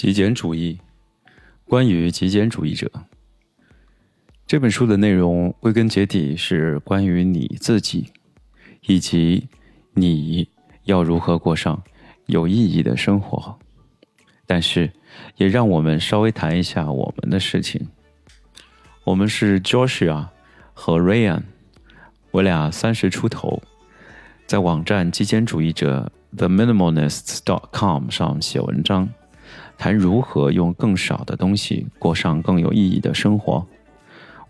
[0.00, 0.78] 极简主义，
[1.66, 2.90] 关于极简主义者。
[4.46, 8.06] 这本书的内容归根结底是关于你自己，
[8.86, 9.46] 以及
[9.92, 10.48] 你
[10.84, 11.82] 要如何过上
[12.24, 13.58] 有意义的生活。
[14.46, 14.90] 但是，
[15.36, 17.86] 也让我们稍微谈一下我们的事情。
[19.04, 20.28] 我们是 Joshua
[20.72, 21.42] 和 Ryan，
[22.30, 23.62] 我俩三十出头，
[24.46, 29.06] 在网站极简主义者 The Minimalists.com 上写文章。
[29.78, 33.66] 谈如何用更少的东西过上更有意义的生活。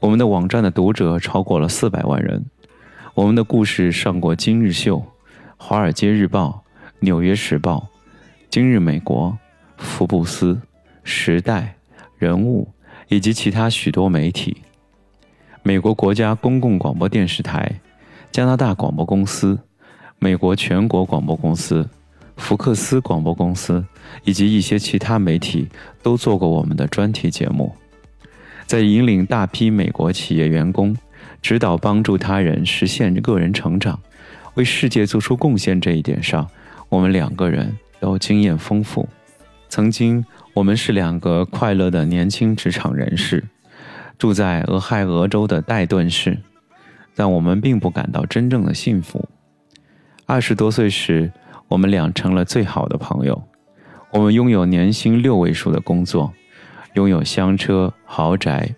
[0.01, 2.45] 我们的网站的读者超过了四百万人，
[3.15, 4.97] 我们的故事上过《今日秀》
[5.57, 6.65] 《华尔街日报》
[7.01, 7.77] 《纽约时报》
[8.49, 9.29] 《今日美国》
[9.77, 10.55] 《福布斯》
[11.05, 11.61] 《时代》
[12.19, 12.69] 《人物》
[13.09, 14.57] 以及其他许多媒体。
[15.63, 17.81] 美国国家公共广播电视台、
[18.33, 19.59] 加拿大广播公司、
[20.19, 21.87] 美国全国广播公司。
[22.41, 23.85] 福克斯广播公司
[24.25, 25.69] 以及一些其他媒体
[26.03, 27.73] 都做过我们的专题节目，
[28.67, 30.97] 在引领大批美国企业员工、
[31.41, 34.01] 指导帮助他人实现个人成长、
[34.55, 36.49] 为世界做出贡献这一点上，
[36.89, 39.09] 我们两个人都经验丰富。
[39.69, 43.45] 曾经，我们是两个快乐的年轻职场人士，
[44.19, 46.39] 住在俄亥俄州的戴顿市，
[47.15, 49.29] 但我们并不感到真正的幸福。
[50.27, 51.31] 二十多岁时。
[51.71, 53.41] 我们俩成了最好的朋友。
[54.11, 56.33] 我们拥有年薪六位数的工作，
[56.95, 58.75] 拥有香车、豪宅、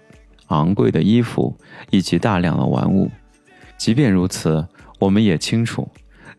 [0.49, 1.57] 昂贵的衣服
[1.89, 3.11] 以及大量的玩物。
[3.79, 4.69] 即便如此，
[4.99, 5.89] 我们也清楚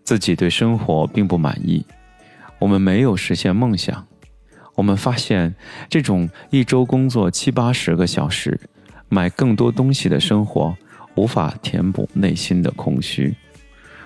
[0.04, 1.84] 自己对生活并不满意。
[2.60, 4.06] 我们没有实现梦想。
[4.76, 5.56] 我们发现，
[5.90, 8.60] 这种一周工作七八十个小时、
[9.10, 10.76] 买更多东西的生活，
[11.16, 13.36] 无法填补内心的空虚。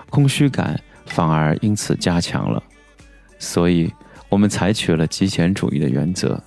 [0.08, 0.80] 空虚感。
[1.08, 2.62] 反而因此加强了，
[3.38, 3.92] 所以
[4.28, 6.40] 我们采取了极简主义的原则，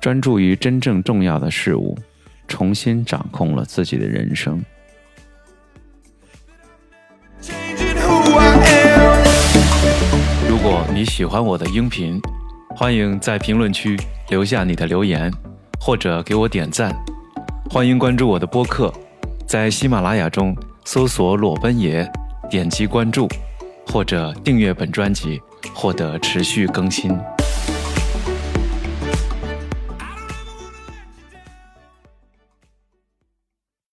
[0.00, 1.96] 专注于真正重要的事物，
[2.46, 4.62] 重新掌控了自己的人生。
[10.48, 12.20] 如果你喜欢我的音频，
[12.76, 13.96] 欢迎在评论区
[14.28, 15.32] 留下你的留言，
[15.80, 16.94] 或者给我点赞。
[17.70, 18.92] 欢迎关注我的播客，
[19.46, 22.10] 在喜马拉雅中搜索“裸奔爷”，
[22.50, 23.28] 点击关注。
[23.86, 25.40] 或者订阅本专辑，
[25.74, 27.16] 获得持续更新。